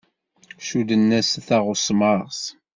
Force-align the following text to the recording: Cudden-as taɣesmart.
Cudden-as 0.67 1.31
taɣesmart. 1.47 2.41